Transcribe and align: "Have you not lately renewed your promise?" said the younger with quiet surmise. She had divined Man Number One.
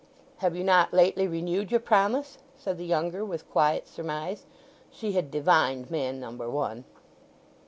"Have 0.37 0.55
you 0.55 0.63
not 0.63 0.95
lately 0.95 1.27
renewed 1.27 1.69
your 1.69 1.79
promise?" 1.79 2.39
said 2.57 2.79
the 2.79 2.87
younger 2.87 3.23
with 3.23 3.47
quiet 3.51 3.87
surmise. 3.87 4.47
She 4.89 5.11
had 5.11 5.29
divined 5.29 5.91
Man 5.91 6.19
Number 6.19 6.49
One. 6.49 6.85